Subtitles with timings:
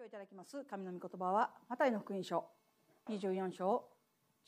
[0.00, 0.64] 今日いただきます。
[0.64, 2.42] 神の御言葉はマタイの福音書
[3.10, 3.84] 24章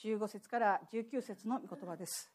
[0.03, 2.33] 15節から19節の御言葉です。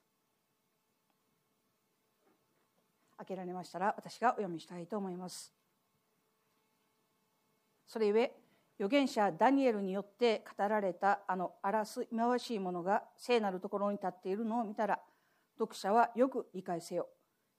[3.18, 5.52] 開けられましたら私がお読みしたいと思います。
[7.88, 8.36] それゆえ
[8.78, 15.00] 預言者ダニエルによって語られたあの荒らす忌まわしいものが聖なるところに立っているのを見たら
[15.58, 17.08] 読者はよく理解せよ。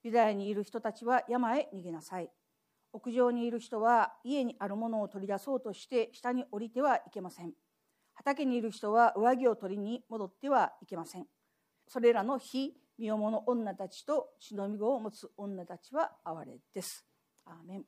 [0.05, 2.31] ユダヤにいる人たちは山へ逃げなさい。
[2.99, 7.53] 屋上にいる人は家にあるものを取り出そうとして下に降りてはいけません
[8.15, 11.27] 畑にいる人は上着を取りに戻ってはいけません
[11.87, 17.07] それらの非身重の女たちと忍び子を持つ女たちは哀れです
[17.47, 17.85] アーメン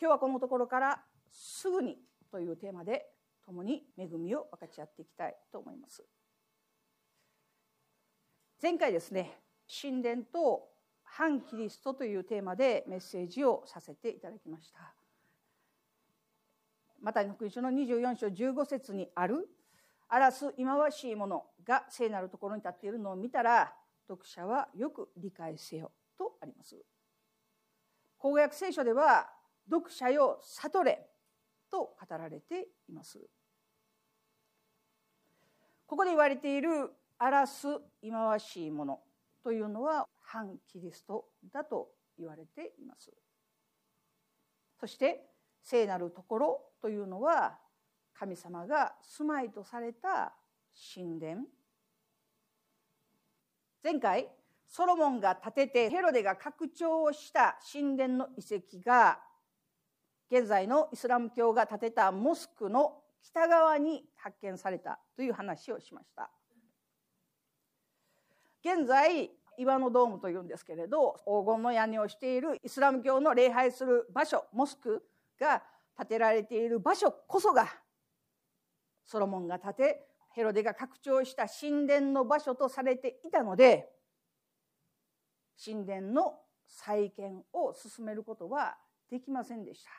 [0.00, 1.98] 今日はこのところからすぐに
[2.30, 3.06] というテーマで
[3.44, 6.04] 共に恵みを分かち合っていきたいと思います
[8.62, 9.32] 前回ですね
[9.82, 10.73] 神殿と
[11.16, 14.92] 反キリストというテーマでメッセージをさせていただきました。
[17.00, 19.48] マタイの福音書の24章15節にある
[20.08, 23.76] 「荒らす忌まわしいものが聖なるところに立っているのを見たら
[24.08, 26.84] 読者はよく理解せよ」とあります。
[28.18, 29.32] 公約聖書では
[29.70, 31.08] 「読者よ悟れ」
[31.70, 33.24] と語られています。
[35.86, 37.68] ここで言われている「荒らす
[38.00, 39.04] 忌まわしいもの」
[39.44, 43.12] というのは反キリストだと言われています。
[44.80, 45.24] そして
[45.62, 47.58] 聖なるところというのは
[48.12, 50.34] 神様が住まいとされた
[50.94, 51.42] 神殿。
[53.82, 54.28] 前回
[54.66, 59.20] ソロモンが建ててヘロデが拡張をした神殿の遺跡が
[60.30, 66.30] 現在のイスラム教が建てたモスクの北側に発見されたという話をしました。
[68.64, 75.02] 現在岩のドームというんですけれど黄金の屋根をしているイスラム教の礼拝する場所モスク
[75.40, 75.62] が
[75.96, 77.68] 建てられている場所こそが
[79.04, 83.88] ソロモンが建てヘロデが拡張した神殿の場所とされていたので
[85.64, 86.34] 神殿の
[86.66, 88.76] 再建を進めることは
[89.10, 89.90] できませんでした。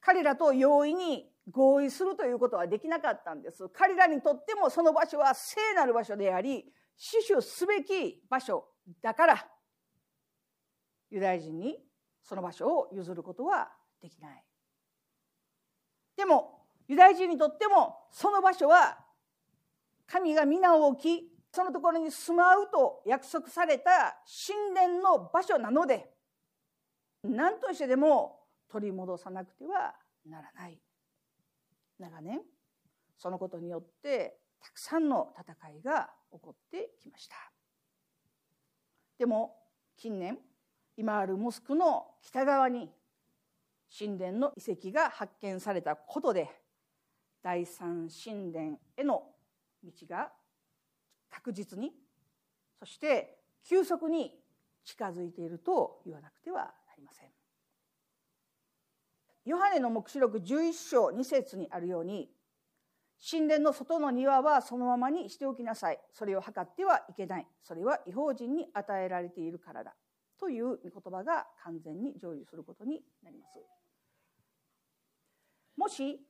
[0.00, 3.68] 彼らと容易に合意するということはできなかったんです。
[3.68, 6.64] 彼らにとってもその場所は聖なる場所であり
[6.98, 8.66] 死守すべき場所
[9.00, 9.46] だから
[11.10, 11.78] ユダヤ人に
[12.22, 13.70] その場所を譲ることは
[14.02, 14.44] できない。
[16.16, 18.98] でもユダヤ人にとってもその場所は
[20.06, 24.16] 神が皆を置きそのところに住まうと約束された
[24.46, 26.10] 神殿の場所なので
[27.22, 29.94] 何としてでも取り戻さなくては
[30.26, 30.78] ならない。
[31.98, 32.40] 長年
[33.16, 37.36] そのことによってたくさんの戦いが起こってきました
[39.18, 39.56] でも
[39.96, 40.38] 近年
[40.96, 42.90] 今あるモスクの北側に
[43.96, 46.50] 神殿の遺跡が発見されたことで
[47.42, 49.22] 第三神殿への
[49.84, 50.30] 道が
[51.30, 51.92] 確実に
[52.78, 54.34] そして急速に
[54.84, 57.28] 近づいていると言わなくてはなりません。
[59.44, 62.28] ヨハネの黙示録11章2節にあるように
[63.20, 66.00] 神殿の外の庭はそのままにしておきなさい。
[66.12, 67.46] それを測ってはいけない。
[67.62, 69.94] それは違法人に与えられているからだ。
[70.38, 73.58] という御言葉が完全に成就することになります。
[75.76, 76.20] もし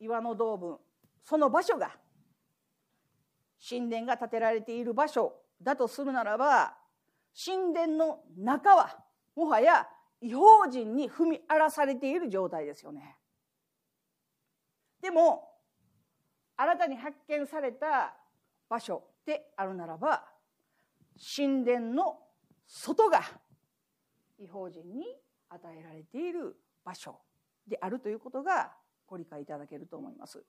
[0.00, 0.78] 岩の道分
[1.22, 1.96] その場所が
[3.68, 6.76] 神殿が建てられている場所だとするならば
[7.44, 9.88] 神殿の中はもはや
[10.20, 13.16] 違法人に踏み荒らされている状態ですよね。
[15.00, 15.47] でも
[16.60, 18.16] 新たに発見された
[18.68, 20.24] 場所であるならば
[21.36, 22.18] 神殿の
[22.66, 23.22] 外が
[24.38, 25.04] 違法人に
[25.48, 27.16] 与えられている場所
[27.66, 28.72] であるということが
[29.06, 30.44] ご理解いただけると思います。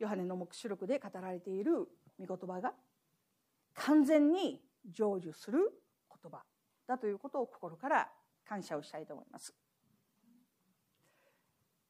[0.00, 1.86] ヨハネの黙示録で語られている
[2.18, 2.74] 御言葉が
[3.74, 5.70] 完全に成就する
[6.22, 6.42] 言葉
[6.86, 8.10] だということを心から
[8.44, 9.54] 感謝をしたいと思います。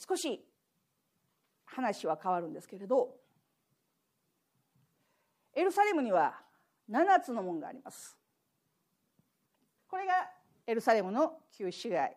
[0.07, 0.47] 少し
[1.75, 3.17] 話は変わるんですけれど
[5.55, 6.35] エルサレムには
[6.91, 8.17] 7つの門があります。
[9.89, 10.13] これが
[10.67, 12.17] エルサレムの旧市街。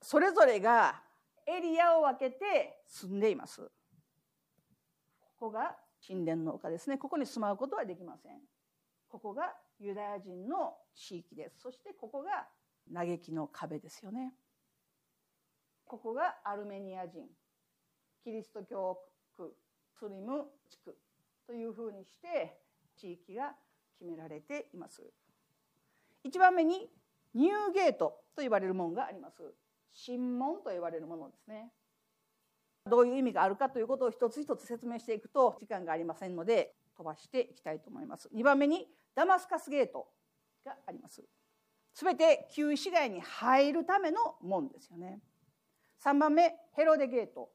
[0.00, 1.02] それぞれが
[1.46, 3.62] エリアを分けて住んでいます。
[3.62, 3.70] こ
[5.40, 5.76] こが
[6.06, 6.96] 神殿の丘ですね。
[6.96, 8.40] ここに住まうことはできません。
[9.08, 11.60] ここがユダヤ人の地域です。
[11.60, 12.46] そしてここが
[12.92, 14.32] 嘆きの壁ですよね。
[15.84, 17.26] ここがアルメニア人。
[18.28, 18.98] キリスト教
[19.38, 19.54] 区
[19.98, 20.94] スリム地区
[21.46, 22.58] というふうにして
[22.94, 23.54] 地域が
[23.98, 25.02] 決められています。
[26.22, 26.90] 一番目に
[27.34, 29.54] ニューゲートと呼ばれる門があります。
[30.06, 31.72] 神門と呼ばれるものですね。
[32.84, 38.28] どういう意味があるかということを一つ一つ説明していくと時間がありませんので飛ばしていきたいと思います。
[38.34, 40.06] 2番目にダマスカスゲート
[40.66, 41.24] があります。
[41.94, 45.22] すべて旧市街に入るための門ですよね。
[46.04, 47.48] 3番目ヘロデゲート。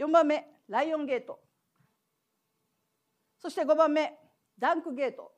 [0.00, 1.40] 4番目ライオンゲート。
[3.38, 4.14] そして5番目
[4.58, 5.30] ダンクゲート。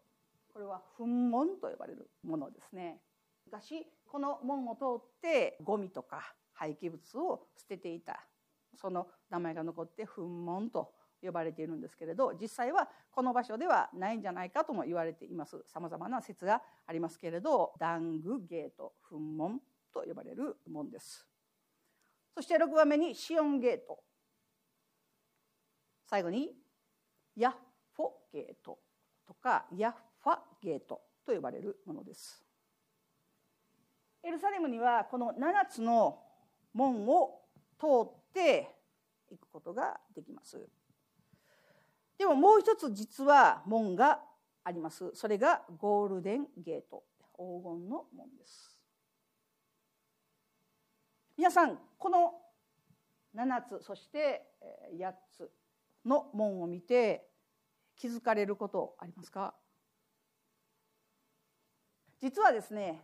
[0.52, 3.00] これは墳門と呼ばれるものですね。
[3.44, 8.24] 昔この門を通ってゴミとか廃棄物を捨てていた。
[8.80, 10.92] その名前が残って墳門と
[11.22, 15.64] 呼ばれているんですけれど実際はこの場所ではないんじゃないかとも言われています。
[15.66, 19.60] さまざまな説がありますけれどダングゲート墳門
[19.92, 21.26] と呼ばれる門です。
[22.36, 23.98] そして6番目にシオンゲート。
[26.12, 26.50] 最後に
[27.36, 27.52] ヤッ
[27.96, 28.78] フォゲート
[29.26, 29.92] とかヤッ
[30.22, 32.44] ファゲートと呼ばれるものです。
[34.22, 36.18] エルサレムにはこの7つの
[36.74, 37.40] 門を
[37.80, 38.68] 通って
[39.30, 40.68] いくことができます。
[42.18, 44.20] でももう一つ実は門が
[44.64, 45.12] あります。
[45.14, 47.04] それがゴールデンゲート
[47.38, 48.78] 黄金の門です。
[51.38, 52.34] 皆さんこの
[53.34, 54.42] 7つそして
[54.92, 55.50] 8つ
[56.04, 57.28] の門を見て
[57.96, 59.54] 気づかれることありますか？
[62.20, 63.02] 実はですね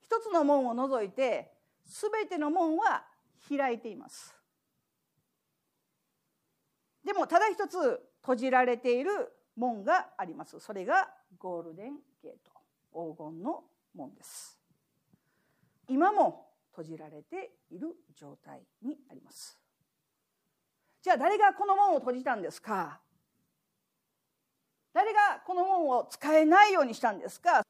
[0.00, 1.52] 一つの門を除いて
[1.86, 3.04] 全ての門は
[3.48, 4.34] 開いています。
[7.04, 9.10] でもただ一つ閉じられている
[9.56, 10.58] 門があります。
[10.60, 12.52] それがゴールデンゲート
[12.92, 13.64] 黄金の
[13.94, 14.58] 門です。
[15.88, 19.58] 今も閉じられている状態にあります。
[21.04, 22.98] じゃあ誰がこの門を閉じたんですか？
[24.94, 27.62] 誰がこの門を使えないようにしたんですか？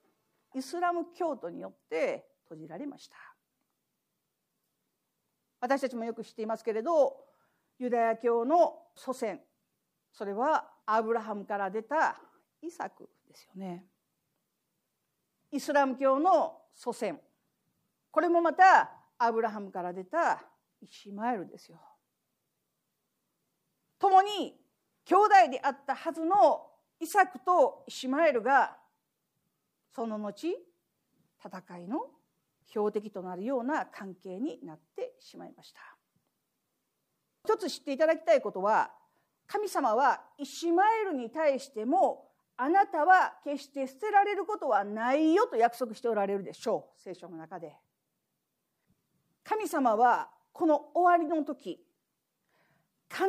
[0.55, 3.17] イスラム教徒によって閉じられました。
[5.61, 7.25] 私たちもよく知っていますけれど
[7.81, 9.41] ユダヤ教の祖先
[10.13, 12.21] それはアブラハムから出た
[12.63, 13.85] イサクですよね。
[15.51, 17.19] イスラム教の祖先
[18.13, 20.41] これもまたアブラハムから出た
[20.81, 21.81] イシマエルですよ。
[24.05, 24.55] 共に
[25.07, 26.67] 兄弟であったはずの
[27.01, 28.77] イサクとイシマエルが
[29.97, 30.47] その後
[31.43, 32.11] 戦いの
[32.69, 35.81] 標的となるような関係になってしまいました。
[37.47, 38.91] 一つ知っていただきたいことは
[39.47, 42.29] 神様はイシマエルに対しても
[42.59, 47.01] あなたは決して捨てられることはないよと約束しておられるでしょう。
[47.01, 47.75] 聖書の中で。
[49.43, 51.81] 神様はこの終わりの時
[53.11, 53.25] 必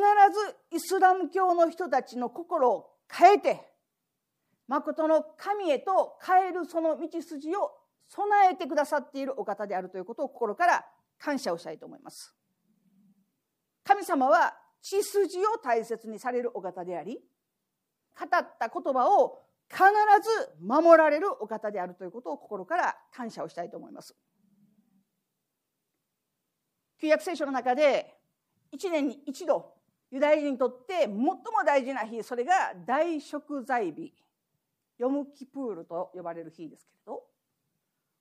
[0.70, 3.60] ずイスラム教の人たちの心を変えて
[4.68, 7.70] 誠の神へと変えるその道筋を
[8.08, 10.84] 備えてくださっているお方であるということを心から
[11.18, 12.34] 感謝をしたいと思います。
[13.84, 17.20] 神様は血筋を大切にされるお方であり、
[18.18, 19.82] 語った言葉を必
[20.22, 24.16] ず守られるお方であるということを心から感謝をしたいと思います。
[27.00, 28.15] 旧約聖書の中で
[28.72, 29.74] 一年に一度
[30.10, 34.12] ユダヤ人にとって最も大事な日それが大食材日
[34.98, 37.22] ヨムキプールと呼ばれる日ですけれど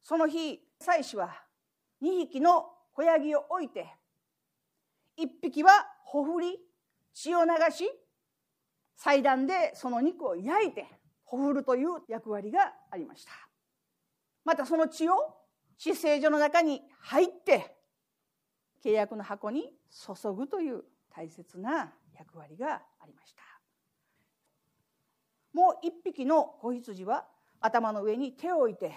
[0.03, 1.29] その日祭司は
[2.01, 3.87] 2匹の子ヤギを置いて
[5.17, 5.71] 1匹は
[6.03, 6.59] ほふり
[7.13, 7.89] 血を流し
[8.97, 10.85] 祭壇でその肉を焼いて
[11.23, 13.31] ほふるという役割がありました。
[14.43, 15.13] またその血を
[15.77, 17.74] 死聖所の中に入って
[18.85, 23.41] 契約の箱に注ぐという大切な役割がありました
[25.53, 27.25] もう一匹の子羊は
[27.61, 28.93] 頭の上に手を置いて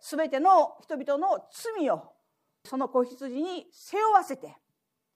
[0.00, 1.44] 全ての人々の
[1.76, 2.12] 罪を
[2.64, 4.56] その子羊に背負わせて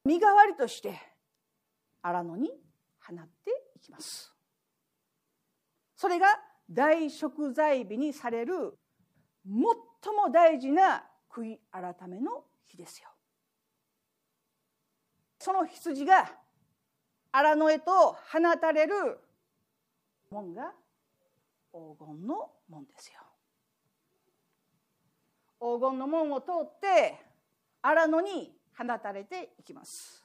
[0.04, 1.00] 身代わりとして
[2.02, 2.50] 荒野に
[3.00, 4.34] 放っていきます。
[5.96, 6.26] それが
[6.70, 8.76] 大食材日にされる
[9.46, 13.13] 最も大事な悔い改めの日ですよ。
[15.44, 16.32] その羊が
[17.30, 18.94] 荒野へと放たれる
[20.30, 20.72] 門が
[21.70, 23.20] 黄金の門ですよ。
[25.60, 27.20] 黄金の門を通って
[27.82, 30.24] 荒野に放たれていきます。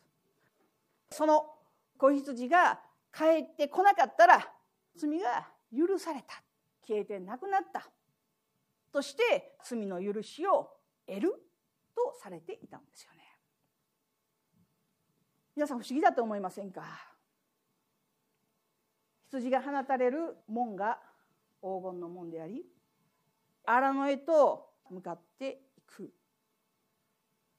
[1.12, 1.54] その
[1.98, 2.80] 子羊が
[3.14, 4.50] 帰ってこなかったら
[4.96, 6.42] 罪が許された。
[6.88, 7.90] 消えてなくなった。
[8.94, 10.70] として罪の許しを
[11.06, 11.34] 得る
[11.94, 13.19] とされていたんですよね。
[15.60, 16.84] 皆さん不思議だと思いませんか？
[19.28, 20.98] 羊が放たれる門が
[21.62, 22.64] 黄金の門であり
[23.66, 26.14] 荒野へと向かっていく。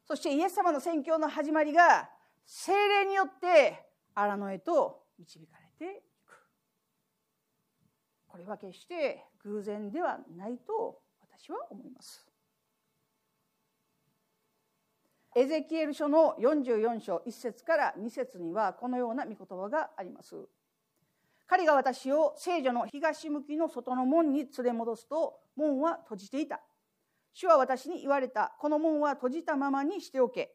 [0.07, 2.09] そしてイエス様の宣教の始まりが
[2.47, 6.33] 精霊によって荒野へと導かれていく。
[8.29, 12.30] これは決して偶然ではないと私は思います。
[15.37, 20.35] エゼキエル書の44章1節から2節にはこのような御言葉があります。
[21.47, 26.61] 彼が私を聖女の東向きの外の門に連れ戻すと門は閉じていた。
[27.33, 30.53] 主は私に言われたこの門は閉じたままにしておけ。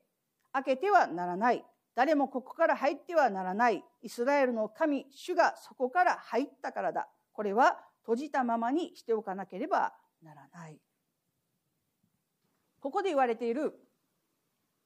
[0.51, 1.63] 開けてはならない。
[1.95, 3.81] 誰もここから入ってはならない。
[4.01, 7.07] イスラエルの神主がそこから入ったからだ。
[7.31, 10.77] これは閉じたままにしておかなければならない。
[12.81, 13.73] ここで言われている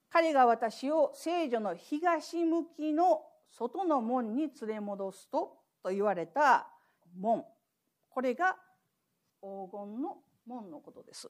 [0.10, 6.68] 彼が私を聖女の東向きの外の門に連れ戻すとと言われた
[7.18, 7.46] 門。
[8.10, 8.58] これが
[9.42, 11.30] 黄金の門のことです。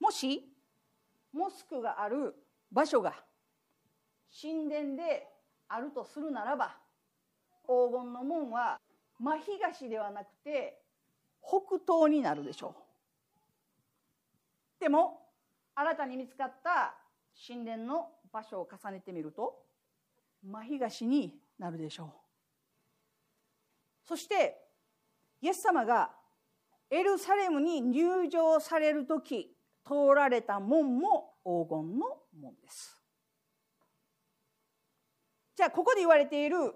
[0.00, 0.52] もし
[1.32, 2.34] モスクがある
[2.72, 3.14] 場所が
[4.40, 5.26] 神殿で
[5.68, 6.76] あるとするならば
[7.64, 8.78] 黄金の門は
[9.18, 10.82] 真東ではなくて
[11.42, 12.74] 北東になるでしょ
[14.78, 14.80] う。
[14.80, 15.29] でも
[15.80, 16.94] 新たに見つかった
[17.48, 19.62] 神殿の場所を重ねてみると
[20.42, 22.08] 真東になるでしょう。
[24.06, 24.58] そして
[25.40, 26.10] イエス様が
[26.90, 29.56] エルサレムに入場される時
[29.86, 33.00] 通られた門も黄金の門です。
[35.56, 36.74] じゃあここで言われている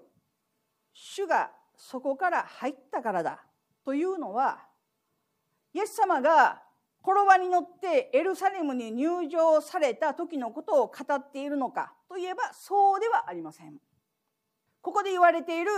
[0.93, 3.45] 主がそこから入ったからだ
[3.83, 4.65] というのは
[5.75, 6.64] イエス様が
[7.05, 13.75] 転ばに乗ってエルサレムに入場された時のことを語っているのかといえばそうではありません。
[14.81, 15.71] ここで言われている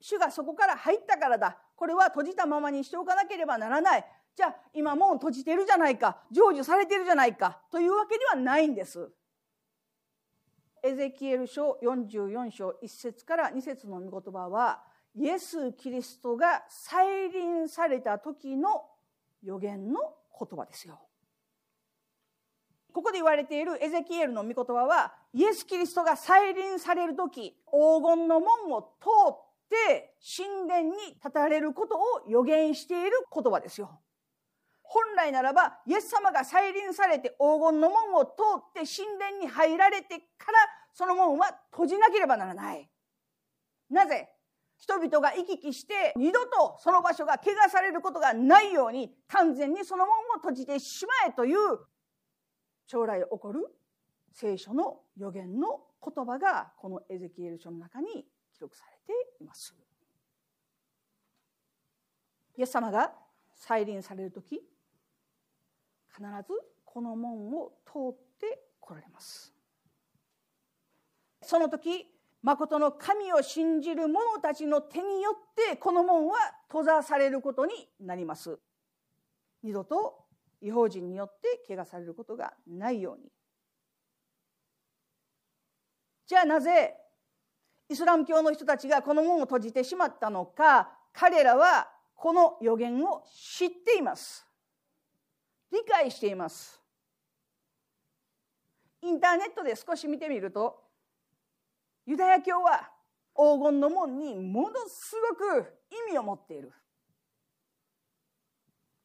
[0.00, 4.04] 主がそこから入ったからだこれは閉じたままにしておかなければならない
[4.36, 9.10] じゃあ今もう閉じてるじゃないか成就されてるじゃないかというわけではないんです。
[10.84, 14.84] エゼキエル書44章1節から2節の御言葉は
[15.16, 18.84] イエス・キリストが再臨された時の
[19.42, 20.00] 予言の
[20.38, 21.00] 言葉ですよ。
[22.92, 34.00] ここで言われているエゼキエルの御言葉はイエス・キリストが再臨される時黄金の門を通って神殿に立たれることを予言している言葉ですよ。
[34.82, 40.58] 本来ならばイエス様が再臨されて黄金の門を通って神殿に入られてから
[40.94, 42.88] その門は閉じなければならない。
[43.90, 44.28] なぜ？
[44.78, 51.58] 人々が行き来して二度とその場所が怪我されることがないように完全にその門を閉じてしまえという
[52.86, 53.66] 将来起こる
[54.32, 59.74] 聖書の予言の言葉がこのエゼキエル書の中に記録されています。
[62.56, 63.12] イエス様が
[63.54, 64.60] 再臨される時
[66.08, 66.54] 必ず
[66.84, 69.52] この門を通って来られます。
[71.42, 72.06] その時
[72.42, 75.34] 誠の神を信じる者たちの手によっ
[75.70, 76.36] てこの門は
[76.68, 78.58] 閉ざされることになります。
[79.62, 80.24] 二度と
[80.60, 83.30] 違法人によって怪我されることがないように。
[86.26, 86.94] じゃあなぜ
[87.88, 90.90] イスラム教の人たちがこの門を閉じてしまったのか。
[91.12, 94.46] 彼らはこの予言を知っています。
[95.72, 96.80] 理解しています。
[99.02, 100.87] インターネットで少し見てみると
[102.08, 102.88] ユダヤ教は
[103.36, 105.74] 黄金の門にものすごく
[106.08, 106.72] 意味を持っている。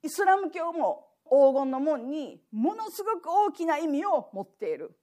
[0.01, 4.97] イスラム教も黄金の門にものすごく大きな意味を持っている。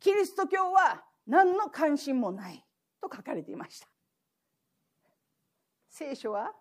[0.00, 2.64] キリスト教は何の関心もない
[3.02, 3.86] と書かれていました。
[5.90, 6.54] 聖書は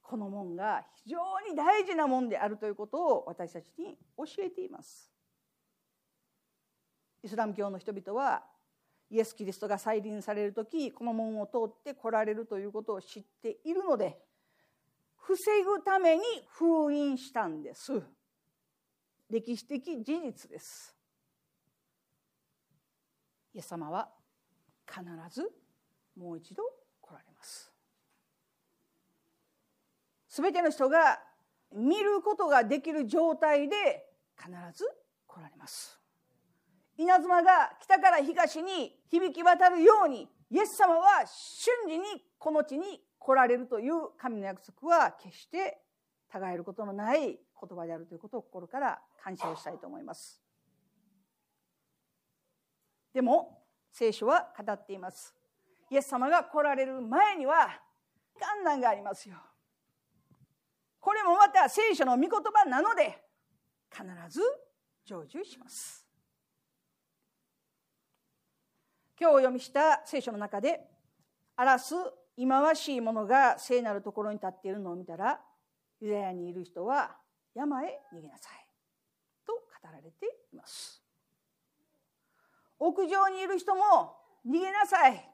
[0.00, 1.18] この門が非常
[1.50, 5.10] に大事な門であるということを私たちに教えています。
[7.24, 8.44] イスラム教の人々は
[9.14, 14.18] イエス・キリストが再臨される時この門を通って来られるということを知っているので
[15.14, 18.02] 防ぐために封印したんです。
[19.30, 20.96] 歴史的事実です。
[23.54, 24.10] イエス様は
[24.84, 25.48] 必ず
[26.16, 26.64] もう一度
[27.00, 27.72] 来られます。
[30.28, 31.20] すべての人が
[31.72, 33.76] 見ることができる状態で
[34.36, 34.84] 必ず
[35.28, 36.03] 来られます。
[36.96, 42.04] 稲妻が北から東に響き渡るようにイエス様は瞬時に
[42.38, 45.80] この地に来られるという神の約束は決して
[46.34, 47.38] 違えることのない言
[47.76, 50.40] 葉であるということを心から感謝をしたいと思います。
[53.12, 55.34] でも聖書は語っています。
[55.90, 57.80] イエス様が来られる前には
[58.34, 59.36] 困難がありますよ。
[61.00, 63.22] これもまた聖書の御言葉なので
[63.92, 64.40] 必ず
[65.04, 66.03] 成就します
[69.20, 70.80] 今日お読みした聖書の中で
[71.56, 71.94] 荒らす
[72.36, 75.40] 忌まわしいものが聖なるところに立っているのを見たら
[76.00, 77.16] ユダヤにいる人は
[77.54, 78.66] 山へ逃げなさい
[79.46, 81.00] と語られています。
[82.80, 84.16] 屋上にいる人も
[84.46, 85.30] 逃げなさい。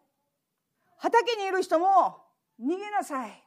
[0.98, 2.18] 畑にいる人も
[2.62, 3.42] 逃げなさい。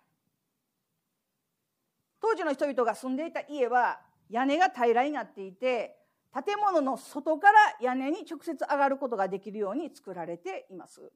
[2.19, 3.99] 当時の人々が住んでいた家は
[4.29, 5.95] 屋根が平らになっていて
[6.33, 11.11] 建物の外から屋根に直接上がることができるように作られています。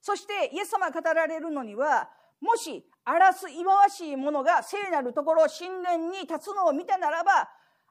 [0.00, 7.48] そしてイエス様が語られるのにはもし荒らす忌まわしいものが聖なるところ神殿に立つのを見たならば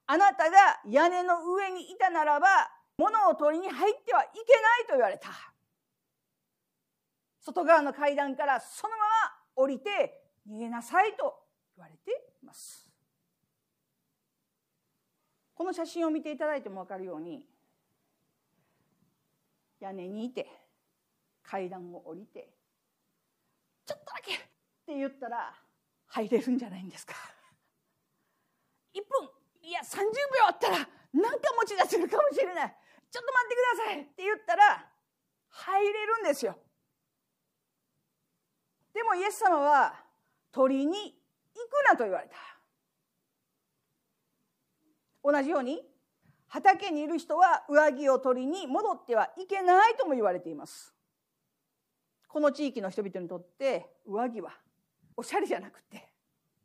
[0.07, 2.47] あなたが屋根の上にいたならば
[2.97, 5.29] 物を取りに入ってはいけないと言われた。
[7.39, 9.09] 外側の階段からそのまま
[9.55, 11.33] 降りて逃げなさいと
[11.75, 12.11] 言われて
[12.43, 12.90] います。
[15.61, 17.45] この写真を見ていただいても分かるように
[19.79, 20.47] 屋根にいて
[21.43, 22.49] 階段を降りて
[23.85, 24.37] ちょっとだけっ
[24.87, 25.53] て言ったら
[26.07, 27.13] 入れるんじゃないんですか。
[28.95, 29.29] 1分
[29.61, 30.77] いや30秒あったら
[31.13, 32.75] 何か持ち出せるかもしれない。
[33.11, 34.89] ちょっと待ってくださいって言ったら
[35.47, 36.57] 入れるんですよ。
[38.95, 39.93] でもイエス様は
[40.51, 42.50] 鳥に行くなと言われた。
[45.23, 45.81] 同じように
[46.47, 50.93] 畑にいる人は上着を取りに戻ってはいけないとも言われています。
[52.27, 54.51] この地域の人々にとって上着は
[55.15, 56.09] おしゃれじゃなくて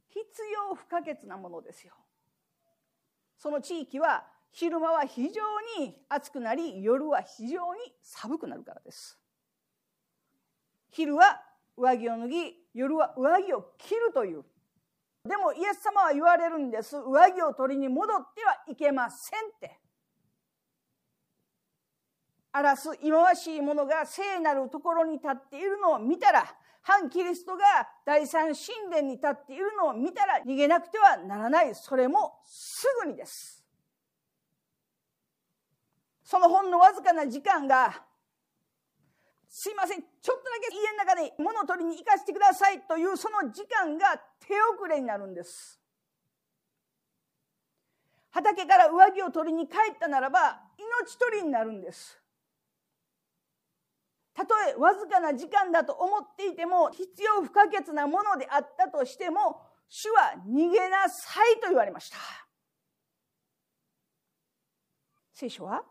[0.09, 1.95] 必要不可欠なものですよ。
[3.39, 5.43] その地域は昼間は非常
[5.79, 9.19] に暑くなり夜は非常に寒くなるからです。
[10.91, 11.43] 昼は
[11.77, 14.45] 上着を脱ぎ夜は上着を着るという
[15.27, 16.97] でもイエス様は言われるんです。
[16.97, 19.79] 上着を取りに戻ってはいけませんって。
[22.53, 26.47] 荒らす忌まわしいものが聖なるところに立っているのを見たら
[26.81, 27.65] 反キリストが
[28.07, 31.75] 第三神殿に立っているのを見たら逃げなくてはならない。
[31.75, 33.65] それもすぐにです。
[36.23, 38.06] そのほんのわずかな時間が
[39.49, 40.03] すいません。
[40.03, 45.81] ちょっとだけ家の中で物を取りに行かせてくださいというその時間が手遅れになるんです。
[48.31, 52.21] 畑から上着を取りに帰ったならば命取りになるんです。
[54.35, 62.19] たとえわずかな時間だと思っていても必要不可欠なものであったとしても主は逃げなさいと言われました。
[65.33, 65.83] 聖書は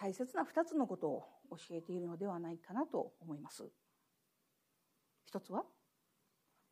[0.00, 3.64] 大切な2つのことを教えているのではないかなと思います。
[5.26, 5.64] 一つは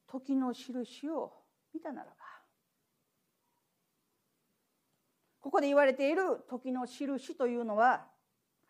[0.06, 1.32] 時の印を
[1.74, 2.16] 見たならば。
[5.40, 8.06] ここで言われている時の印というのは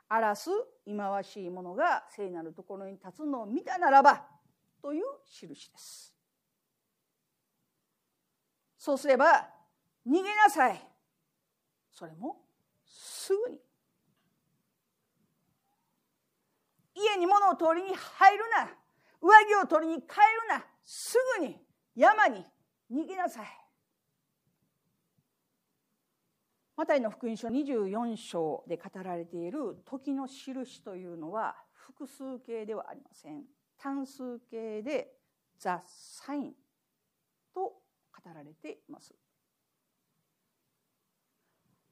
[0.09, 0.51] 荒らす
[0.85, 4.27] 忌まわしいものが聖なるところに立つのを見たならば
[4.83, 6.15] という印です。
[8.79, 9.49] そうすれば
[10.07, 10.81] 逃げなさい。
[11.91, 12.37] それも
[12.85, 13.66] すぐに。
[16.97, 18.69] 家に物を取りに入るな。
[19.21, 20.15] 上着を取りに帰る
[20.49, 20.65] な。
[20.85, 21.61] すぐに
[21.95, 22.45] 山に
[22.91, 23.47] 逃げなさい。
[26.77, 33.45] マタイの福音書24章で語られている時の印というのは複数形ではありません。
[33.79, 35.15] 単数形で
[35.59, 36.55] 「ザ・サイン」
[37.55, 37.83] と語
[38.35, 39.15] られています。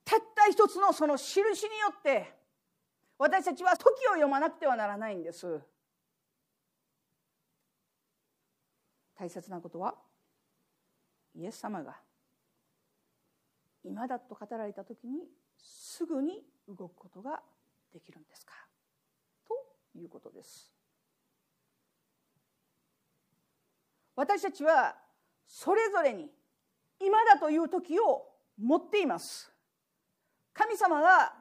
[0.05, 2.44] たった一つのその印によって
[3.17, 5.61] 私たちは時を読まなくてはならないんです。
[9.17, 9.95] 大切なことは
[11.35, 11.97] イエス様が
[13.85, 17.41] 今だと語られた時にすぐに動くことが
[17.93, 18.53] できるんですか？
[19.47, 19.55] と
[19.97, 20.73] いうことです。
[24.17, 24.97] 私たちは
[25.47, 26.31] それぞれに
[27.01, 28.27] 今だという時を
[28.61, 29.53] 持っています。
[30.53, 31.35] 神様は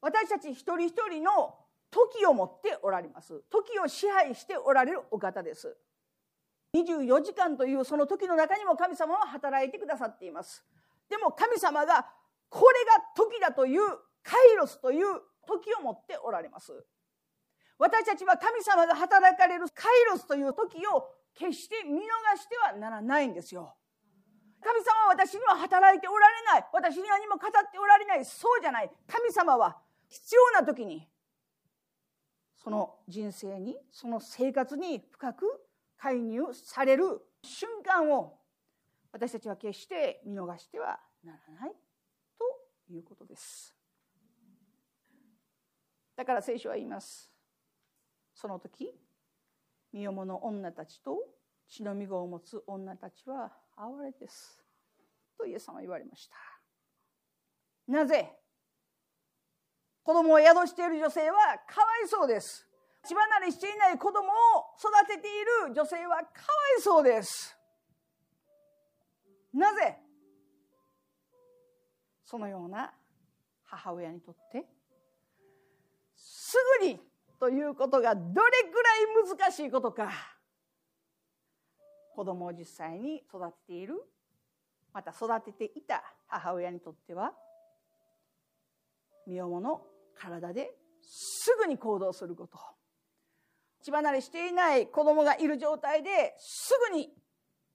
[0.00, 1.54] 私たち一人一人の
[1.90, 3.42] 時を持っておられます。
[3.50, 5.76] 時を支配しておられるお方です。
[6.74, 10.64] 24時間というその時の中にも神様は働いてくださっています。
[11.08, 12.06] でも神様が
[12.48, 13.80] これが時だという
[14.22, 15.06] カイロスという
[15.46, 16.72] 時を持っておられます。
[17.78, 23.74] 私たちは神様が働かれるカイロスという時を決して見逃してはならないんですよ。
[24.62, 26.66] 神様は私には働いておられない。
[26.72, 28.24] 私には何も語っておられない。
[28.24, 28.90] そうじゃない。
[29.08, 29.78] 神様は
[30.10, 31.08] 必要な時に
[32.56, 35.46] その人生にその生活に深く
[35.96, 37.04] 介入される
[37.42, 38.38] 瞬間を
[39.12, 41.72] 私たちは決して見逃してはならない
[42.38, 43.74] ということです。
[46.16, 47.32] だから聖書は言います。
[48.34, 48.94] その時
[49.92, 51.18] 身重の女たちと
[51.68, 54.62] 血のみ子を持つ女たちは哀れです。
[55.38, 56.36] とイエス様は言われました。
[57.86, 58.39] なぜ
[60.02, 61.36] 子供を宿している女性は
[61.66, 62.66] かわいそうです。
[63.02, 64.30] 血離れしていない子供を
[64.78, 66.24] 育てている女性はかわ
[66.78, 67.56] いそうです。
[69.54, 69.98] なぜ
[72.24, 72.92] そのような
[73.64, 74.64] 母親にとって
[76.14, 77.00] すぐに
[77.38, 80.10] ということがどれくらい難しいことか。
[82.14, 84.02] 子供を実際に育てている
[84.92, 87.32] また育てていた母親にとっては
[89.30, 89.86] 身重の
[90.18, 92.58] 体ですぐに行動すること。
[93.82, 97.08] 血離れしていない子供がいる状態ですぐに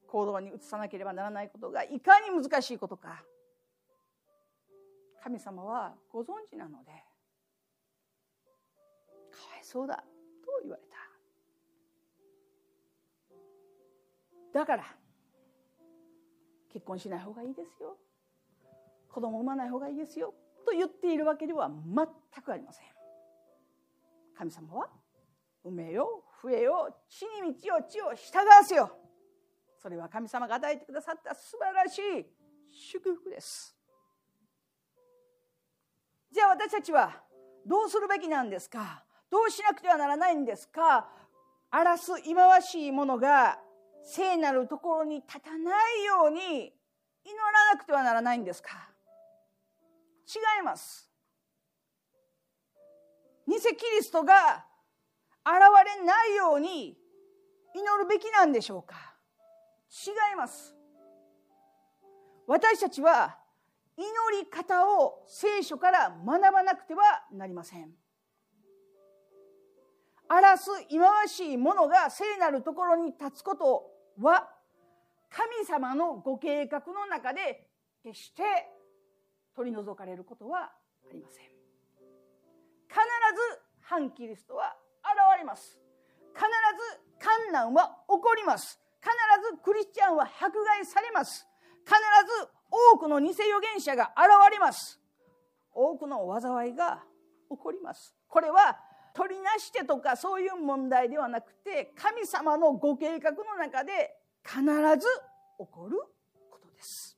[0.07, 3.23] 行動に移さなければならないことがいかに難しいことか。
[5.23, 6.93] 神様はご存知なのでか
[9.51, 10.03] わいそうだと
[10.61, 10.83] 言われ
[14.53, 14.59] た。
[14.59, 14.85] だから
[16.71, 17.97] 結婚しない方がいいですよ。
[19.09, 20.35] 子供産まない方がいいですよ。
[20.65, 22.85] と言っているわけでは全くありません。
[24.37, 24.89] 神様は
[25.63, 28.91] 産めよ増えよ地に満ちよ地を従わせよ
[29.81, 32.25] それは神様が与えてくださった素晴らしい
[32.71, 33.75] 祝福です。
[36.31, 37.23] じゃあ私たちは
[37.65, 39.03] どうするべきなんですか？
[39.31, 41.07] どうしなくてはならないんですか？
[41.71, 43.57] 荒らす忌まわしいものが
[44.03, 48.69] 聖なるところに立たないように祈らなくてはならないんですか？
[50.27, 51.09] 違います。
[53.47, 53.61] 偽キ
[53.97, 54.65] リストが
[55.45, 55.55] 現
[55.99, 56.97] れないように
[57.75, 58.95] 祈るべきなんでしょうか
[59.89, 60.75] 違います。
[62.47, 63.37] 私たちは
[63.97, 64.05] 祈
[64.39, 67.91] り方を聖書から学ばなくてはなりません。
[70.27, 73.83] 荒らす忌まわしいものが聖なるところに立つこと
[74.19, 74.49] は
[75.29, 77.67] 神様のご計画の中で
[78.03, 78.43] 決して
[79.55, 81.45] 取り除かれることはありません。
[82.87, 82.99] 必
[83.53, 85.79] ず反キリストは現れます。
[86.33, 88.79] 必ず観難は起こります。
[89.01, 89.11] 必
[89.55, 91.47] ずクリスチャンは迫害されます。
[91.85, 91.95] 必
[92.43, 92.49] ず
[92.93, 94.99] 多くの偽預言者が現れます。
[95.71, 97.03] 多くの災いが
[97.49, 98.15] 起こります。
[98.27, 98.77] これは
[99.13, 105.07] 取りなしてとかそういう問題ではなくて神様のご計画の中で必ず
[105.57, 105.97] 起こる
[106.49, 107.14] ことです。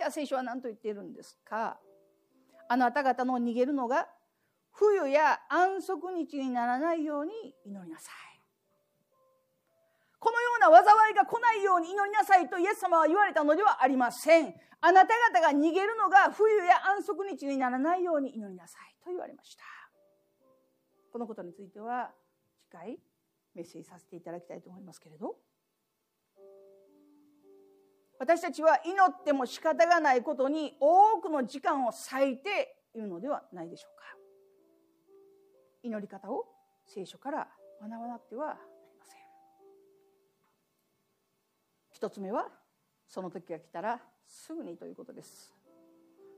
[0.00, 1.78] じゃあ聖書は何と言っているんですか？
[2.70, 4.08] あなた方の逃げるのが
[4.72, 7.32] 冬や安息日にならないように
[7.66, 8.40] 祈りなさい。
[10.18, 14.54] このような災いが来ないように祈りなさいとイエス様は言われたのではありません。
[14.80, 19.64] あなた方が逃げるのが冬や安息日にならないように祈りなさいと言われました。
[21.12, 22.10] このことについては
[22.64, 22.98] 次回
[23.54, 25.36] メッセージさせていただきたいと思いますけれど。
[28.20, 34.04] 私たちは祈っても仕方がないことに多くの時間を割いているのではないでしょうか。
[35.82, 36.44] 祈り方を
[36.84, 37.48] 聖書から
[37.80, 38.58] 学ばなくてはなり
[38.98, 39.20] ません。
[41.92, 42.48] 一つ目は
[43.08, 45.54] その時が来たらすぐにということです。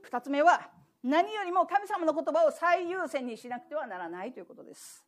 [0.03, 0.69] 二つ目は
[1.03, 5.05] 何よりも神様の言葉を最優先にしなくてはならないということです。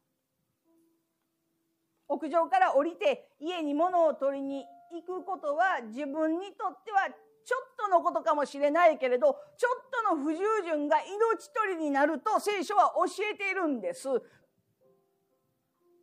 [2.10, 7.10] 屋上から降りて家に物を取りに行くことは自分にとっては
[7.46, 14.10] ちょっとのことかもしれないけれどちょっとの不従順が命取りになると聖書は教えているんです。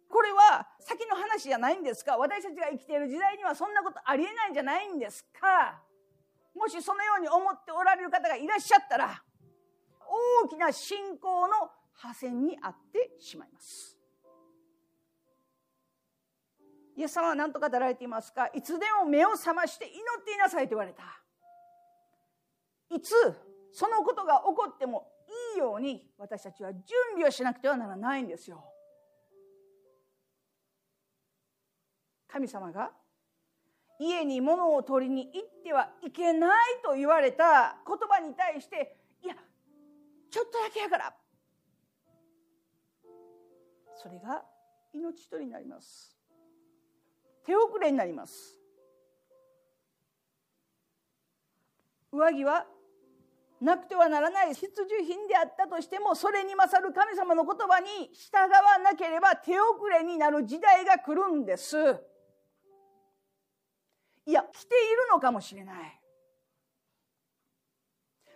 [0.09, 2.19] これは先の話じゃないんですか？
[2.19, 5.81] 私たちが生きている時代にはそんなことありえないんじゃないんですか？
[6.55, 9.23] もしそのように思っておられる方がいらっしゃったら
[10.45, 13.92] 大きな信仰の破線にあってしまいます。
[16.97, 18.49] イエス様は何と語られていますか？
[18.49, 21.03] いつでも目を覚まして祈っていなさいと言われた。
[22.95, 23.15] いつ
[23.73, 25.09] そのことが起こっても
[25.55, 26.83] いいように私たちは準
[27.15, 28.63] 備をしなくてはならないんですよ。
[32.29, 32.93] 神様が
[33.99, 36.51] 家に物を取りに行ってはいけない
[36.83, 39.35] と言われた言葉に対していや
[40.31, 41.15] ちょっとだけやから
[43.95, 44.43] それが
[44.95, 46.17] 命取りになります
[47.45, 48.59] 手遅れになります。
[52.13, 52.67] 上着は
[53.61, 61.77] なくてはならない必需品であったとしてもそれに勝る神様の言葉に従わなければ手遅れになる時代が来るんです。
[64.27, 66.01] いや来ているのかもしれない。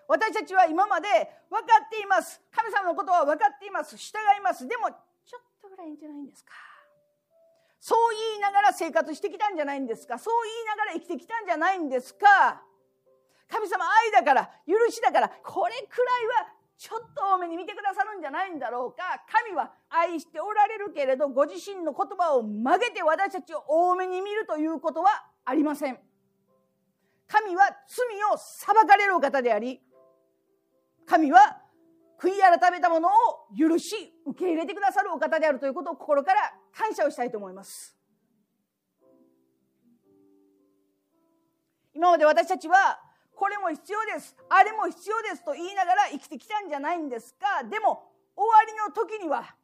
[0.09, 1.09] 私たちは今まで
[1.51, 2.41] 分かっています。
[2.53, 3.97] 神様のことは分かっています。
[3.97, 4.67] 従います。
[4.67, 6.53] でもちょっとぐらいいいんじゃないんですか。
[7.87, 10.19] そう言いながら生活してきたんじゃないんですか？
[10.19, 12.61] そう言いながら生きてきたんじゃないんですか？
[13.49, 16.11] 神様愛だから許しだからこれくら
[16.43, 19.23] いはちょっと多めに見てくださるんじゃないんだろうか？
[19.31, 25.97] 神は愛しておられるけれどご自身の言葉を曲げて私たちを多めに見るということはありません。
[27.29, 29.81] 神は罪を裁かれるお方であり
[31.07, 31.59] 神は
[32.19, 33.13] 悔い改めたものを
[33.57, 37.97] 許し受け入れてくださるお方であるということを心から感謝をしたいと思います。
[41.95, 43.01] 今まで私たちは
[43.35, 44.37] これも必要です。
[44.51, 47.65] あれも必要ですと言いながら生きてきたんじゃないんですか。
[47.65, 49.57] でも終わりの時には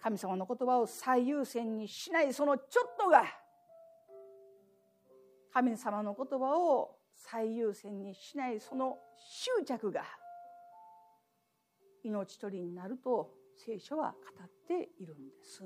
[0.00, 3.24] 神様の言葉を最優先にしないそのちょっとが
[5.52, 10.04] 神様の言葉を最優先にしないその執着が
[12.02, 15.62] 命取りになると聖書は語っているんです。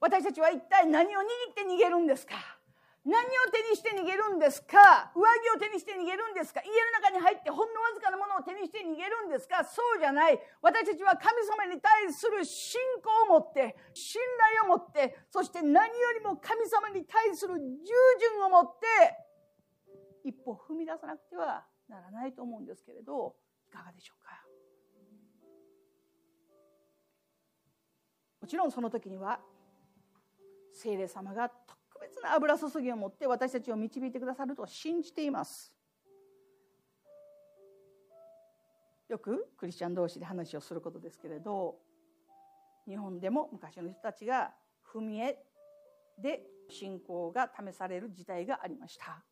[0.00, 2.34] 私たちは一体何を握って逃げるんですか？
[3.04, 5.10] 何を手にして逃げるんですか？
[5.14, 6.62] 上着を手にして逃げるんですか？
[6.62, 9.62] 家の中に入ってほんのわずかなものを手にして逃げるんですか？
[9.64, 10.38] そうじゃない。
[10.62, 14.22] 私たちは神様に対する信仰を持って信
[14.62, 17.62] 頼を持ってそして何よりも神様に対する従
[18.38, 18.70] 順を持っ
[20.22, 23.34] て一歩踏み出さなくてはならないと思うんですけれど
[23.66, 24.30] いかがでしょうか？
[28.42, 29.38] もちろんその時には
[30.72, 35.72] 聖霊様が特別な油注ぎを持って私たちを導いてくださると信じています。
[39.08, 41.76] よくクリスチャン同士で話をすることですけれど
[42.88, 44.52] 日本でも昔の人たちが
[44.92, 45.38] 踏み絵
[46.18, 49.22] で信仰が試される時代がありました。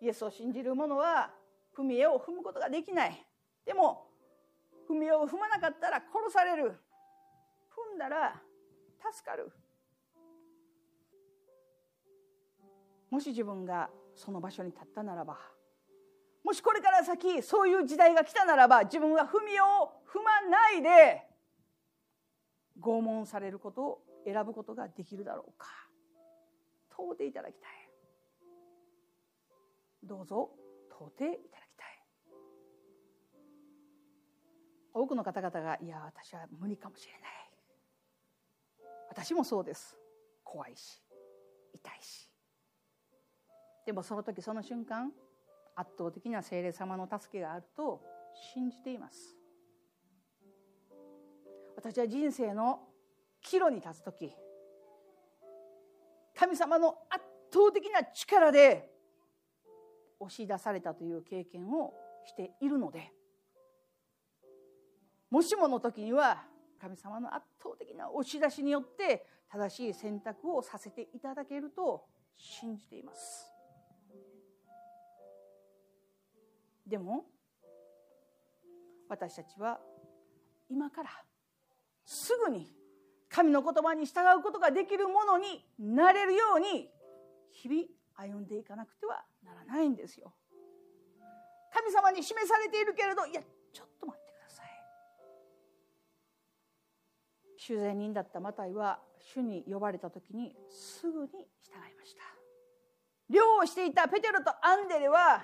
[0.00, 1.30] イエスを信じる者は
[1.76, 3.24] 踏み絵を踏むことができない。
[3.64, 4.08] でも
[4.90, 6.72] 踏み絵を踏まなかったら殺される。
[7.98, 8.40] だら
[9.12, 9.52] 助かる。
[13.10, 15.38] もし自分がその場所に立ったならば
[16.42, 21.22] もしこれから先そういう時代が来たならば自分は踏みを踏まないで
[22.80, 25.68] 拷問されることを選ぶことができるだろうか。
[26.96, 27.70] 問うていただきたい。
[30.02, 30.50] どうぞ
[30.90, 31.86] 問うていただきたい。
[34.92, 37.43] 多くの方々がいや私は無理かもしれない。
[39.16, 39.96] 私もそうです。
[40.42, 41.00] 怖いし
[41.72, 42.28] 痛いし。
[43.86, 45.12] でもその時その瞬間
[45.76, 48.02] 圧倒的な聖霊様の助けがあると
[48.54, 49.36] 信じています。
[51.76, 52.80] 私は人生の
[53.40, 54.32] 岐路に立つ時
[56.34, 58.90] 神様の圧倒的な力で
[60.18, 61.94] 押し出されたという経験を
[62.26, 63.12] しているので
[65.30, 66.44] もしもの時には
[66.84, 72.04] 神様の圧倒的な押し出しによって正しい選択をさせていただけると
[72.36, 73.50] 信じています。
[76.86, 77.24] でも
[79.08, 79.80] 私たちは
[80.68, 81.10] 今から
[82.04, 82.70] すぐに
[83.30, 86.90] 神の言葉に従うことができるものになれるように
[87.50, 90.34] 日々歩んでいかなくてはならないんですよ。
[91.72, 93.40] 神様に示されているけれどいや
[93.72, 94.23] ちょっと待って
[97.66, 98.98] 修善人だったマタイは
[99.34, 101.28] 主に呼ばれた時にすぐに
[101.62, 102.22] 従いました。
[103.30, 105.42] 漁をしていたペテロとアンデレは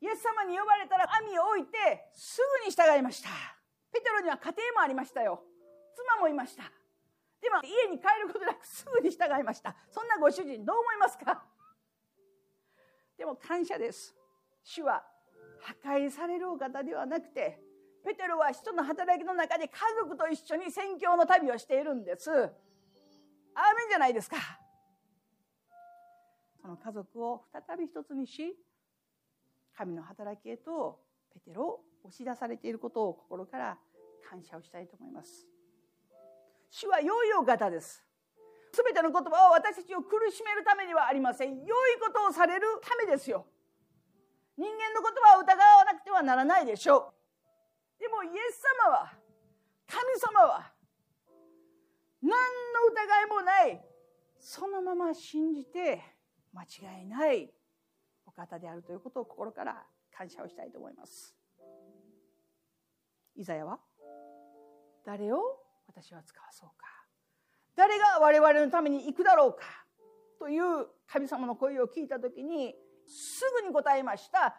[0.00, 3.28] イエス様に呼ばれたら網を置いてすぐに従いました。
[3.92, 5.44] ペテロには家庭もありましたよ。
[5.94, 6.64] 妻もいました。
[7.40, 9.76] でも家に帰ることなくすぐに従いました。
[9.92, 11.44] そんなご主人どう思いますか？
[13.16, 14.12] でも感謝です。
[14.64, 15.04] 主は
[15.60, 17.62] 破壊されるお方ではなくて
[18.04, 22.30] ペテロは人の働きの中で家族と一緒に宣教の旅をしているんです。
[22.30, 22.50] アーメ
[23.86, 24.36] ンじゃないですか。
[26.60, 28.56] その家族を再び一つにし
[29.76, 31.00] 神の働きへと
[31.32, 33.78] ペテロを押し出されていることを心から
[34.28, 35.46] 感謝をしたいと思います。
[36.70, 38.04] 主は良いお方です。
[38.72, 41.64] 全ての言葉を私たちを苦しめるためにはありません。
[41.64, 43.46] 良いことをされるためですよ。
[44.56, 47.13] 人間の言葉を疑わなくてはならないでしょう。
[48.04, 49.12] でもイエス様は
[49.86, 50.70] 神様は
[52.20, 52.36] 何の
[52.92, 53.80] 疑いもない
[54.38, 56.02] そのまま信じて
[56.52, 57.50] 間違いない
[58.26, 59.82] お方であるということを心から
[60.14, 61.34] 感謝をしたいと思います。
[63.36, 63.80] イザヤは
[65.06, 65.38] 誰を
[65.86, 66.86] 私は使わそうか。
[67.74, 69.64] 誰が我々のために行くだろうか。
[70.38, 72.74] という神様の声を聞いた時に
[73.06, 74.54] すぐに答えました。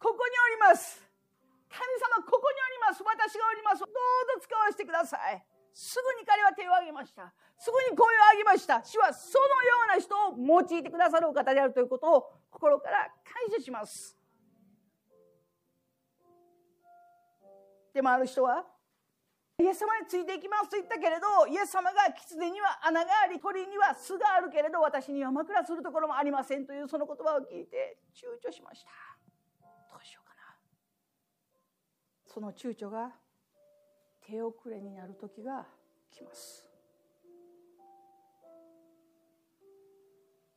[0.00, 0.18] ここに
[0.64, 1.07] おります。
[1.68, 3.02] 神様ここにおります。
[3.04, 3.80] 私がおります。
[3.80, 5.44] どうぞ使わせてください。
[5.72, 7.32] すぐに彼は手を挙げました。
[7.56, 8.82] すぐに声を上げました。
[8.82, 14.16] 主はそのような人を用いてくださるお方であるということを心から感謝します。
[17.92, 18.64] でもある人は
[19.60, 28.90] イエス様についていきますと言ったけれどイエス様が狐には穴があり鳥には巣があるけれど私には枕するところもありませんというその言葉を聞いて躊躇しました。
[32.32, 33.10] その躊躇が
[34.26, 35.66] 手遅れになる時が
[36.10, 36.68] 来ます。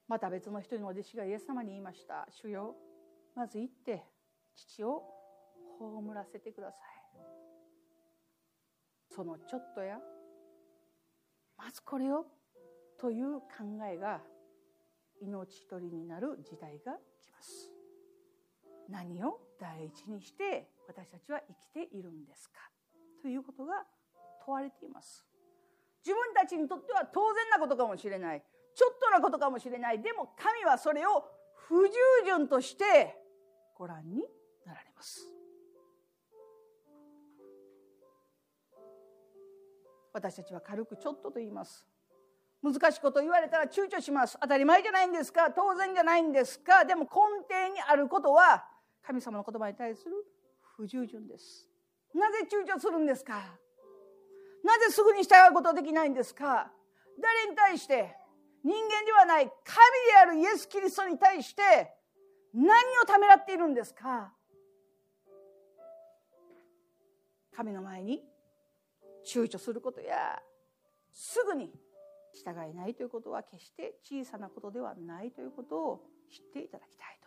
[0.08, 2.28] また別の一人の弟子がイエス様に言いました。
[2.30, 2.76] 主よ
[3.34, 4.04] まず行って
[4.54, 5.04] 父を
[5.80, 6.82] 葬らせてください。
[9.10, 9.98] そのちょっとや
[11.58, 12.26] まずこれを
[13.00, 13.48] という考
[13.90, 14.22] えが
[15.22, 17.72] 命取りになる時代が来ます。
[18.90, 22.56] 何を第一にして私たちは生きているんですか？
[23.22, 23.86] ということが
[24.46, 25.26] 問われています。
[26.04, 28.44] 自分たちにとっては当然なことかもしれない。
[28.76, 30.02] ちょっとなことかもしれない。
[30.02, 31.24] でも神はそれを
[31.56, 31.94] 不従
[32.26, 33.16] 順として
[33.78, 34.22] ご覧に
[34.66, 35.22] なられます。
[40.14, 41.86] 私たちは軽くちょっとと言います。
[42.62, 44.38] 難しいこと言われたら躊躇します。
[44.42, 45.52] 当たり前じゃないんですか？
[45.52, 46.84] 当然じゃないんですか？
[46.84, 47.10] でも根
[47.48, 48.66] 底にあることは
[49.02, 50.21] 神様の言葉に対する
[50.76, 51.68] 不従順です。
[52.14, 53.58] なぜ躊躇するんですか？
[54.64, 56.72] なぜすぐに従うことできないんですか？
[57.22, 58.16] 誰に対して？
[58.64, 59.46] 人間ではない。
[59.46, 61.62] 神であるイエス・キリストに対して。
[62.54, 62.68] 何
[63.02, 64.34] をためらっているんですか？
[67.56, 68.24] 神の前に
[69.26, 70.42] 躊躇することや
[71.14, 71.72] すぐに
[72.34, 77.21] 従えないということは決して小さなことではないということを知っていただきたい。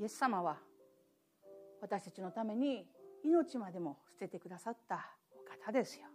[0.00, 0.58] イエス様は
[1.80, 2.86] 私たちのために
[3.24, 6.06] 命までも捨ててくださったお方ですよ。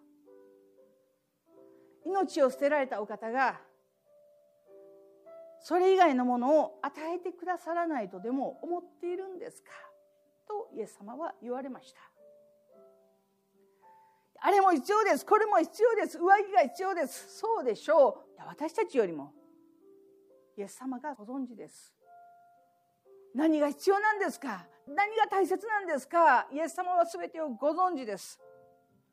[2.05, 3.59] 命を捨てられたお方が
[5.61, 9.69] それ以外のものを与えてくださらないとでも思っているんですか？
[10.47, 11.99] とイエス様は言われました。
[14.41, 15.25] あれも必要です。
[15.25, 16.17] これも必要です。
[16.17, 17.37] 上着が必要です。
[17.39, 18.41] そうでしょう。
[18.47, 19.33] 私たちよりも、
[20.57, 21.93] イエス様がご存知です。
[23.35, 24.65] 何が必要なんですか？
[24.87, 26.47] 何が大切なんですか？
[26.51, 28.39] イエス様は全てをご存知です。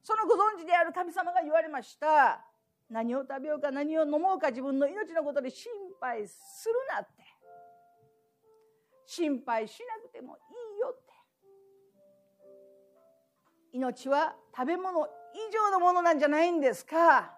[0.02, 2.44] そのご存知である神様が言われました。
[2.88, 7.24] 何を食べようか何を飲もうか自分の命のことで心配するなって。
[9.06, 10.40] 心配しなくてもい
[10.76, 11.12] いよって。
[13.72, 17.32] 命は食べ物以上のものなんじゃないんですか？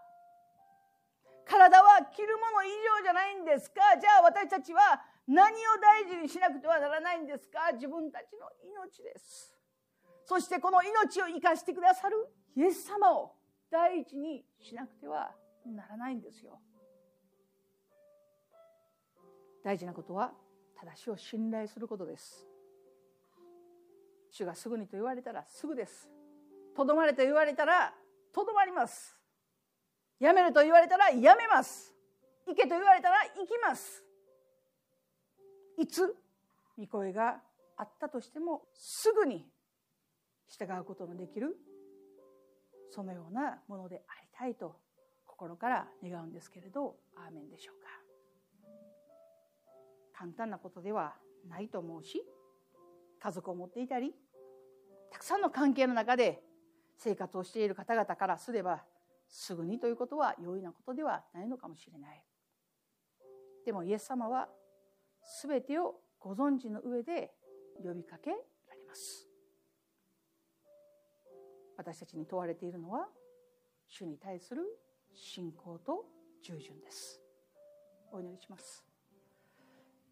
[1.44, 3.80] 体は着るもの以上じゃないんですか？
[4.00, 7.70] じゃあ私たちは何を大事にしなくてはならないんですか？
[7.74, 9.54] 自分たちの命です。
[10.24, 12.16] そしてこの命を生かしてくださる
[12.56, 13.32] イエス様を
[13.70, 15.30] 第一にしなくては
[15.66, 16.58] ならないんですよ。
[19.62, 20.32] 大事なことは
[20.78, 22.46] ただしを信頼することです。
[24.30, 26.08] 主がすぐにと言われたらすぐです。
[26.74, 27.92] とどまれと言われたら
[28.32, 29.20] とどまります。
[30.20, 31.94] やめると言われたらやめます。
[32.46, 34.04] 行けと言われたら行きます。
[35.78, 36.14] いつ
[36.76, 37.40] 御声が
[37.76, 39.46] あったとしてもすぐに
[40.48, 41.56] 従うことのできる
[42.90, 44.76] そのようなものでありたいと
[45.26, 47.88] 心から願うんですけれどアーメンでしょうか。
[50.18, 51.14] 簡単なことでは
[51.48, 52.24] ないと思うし
[53.22, 54.12] 家族を持っていたり
[55.12, 56.42] たくさんの関係の中で
[56.98, 58.82] 生活をしている方々からすれば
[59.28, 62.24] すぐにということは容易なことではないのかもしれない。
[63.64, 64.48] でもイエス様は
[65.42, 67.30] 全てをご存知の上で
[67.82, 68.42] 呼びかけられ
[68.86, 69.28] ます。
[71.76, 73.08] 私たちに問われているのは
[73.86, 74.62] 主に対する
[75.14, 76.04] 信仰と
[76.42, 77.20] 従順です。
[78.10, 78.84] お祈りします。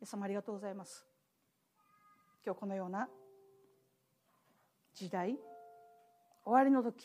[0.00, 1.06] イエス様ありがとうございます。
[2.44, 3.08] 今日このような
[4.94, 5.36] 時代
[6.44, 7.04] 終わりの時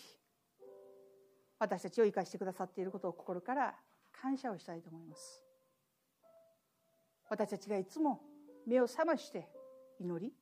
[1.58, 3.76] 私たちを生かしてくださっていることを心から
[4.12, 5.51] 感謝をしたいと思います。
[7.32, 8.20] 私たちがいつも
[8.68, 9.48] 目を覚まして
[10.02, 10.34] 祈り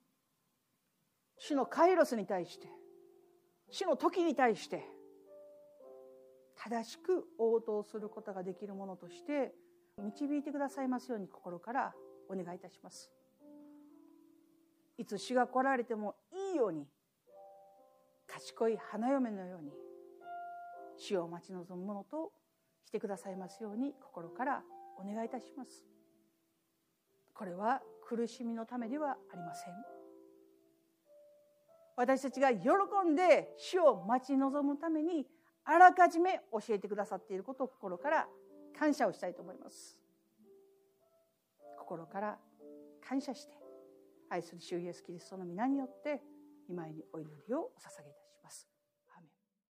[1.37, 2.67] 主のカイロスに対して
[3.69, 4.83] 主の時に対して
[6.57, 9.53] 正しく応答することができるものとして
[9.99, 11.93] 導いてくださいますように心から
[12.27, 13.11] お願いいたします。
[14.97, 16.87] いつ主が来られてもいいように
[18.27, 19.71] 賢い花嫁のように
[20.97, 22.31] 死を待ち望む者と
[22.83, 24.63] してくださいますように心から
[24.97, 25.98] お願いいたします。
[27.39, 29.73] これは苦しみのためではありません。
[31.95, 32.67] 私たちが喜
[33.09, 35.25] んで死を待ち望むために
[35.63, 38.27] あらかじめ教えてくださっていることを心から
[38.77, 39.97] 感謝をしたいと思います。
[41.77, 42.37] 心から
[43.07, 43.53] 感謝して
[44.29, 46.21] 愛する主イエスキリストの皆によって
[46.67, 48.28] 見舞いにお祈りをお捧げいたします。